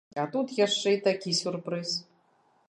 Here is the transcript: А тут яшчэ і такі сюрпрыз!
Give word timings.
А 0.21 0.23
тут 0.35 0.53
яшчэ 0.59 0.93
і 0.95 1.01
такі 1.09 1.35
сюрпрыз! 1.41 1.93